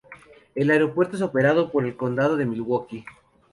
[0.55, 3.05] El aeropuerto es operado por el condado de Milwaukee.